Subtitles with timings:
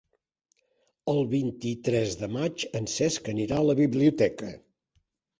[1.11, 4.49] El vint-i-tres de maig en Cesc anirà a la biblioteca.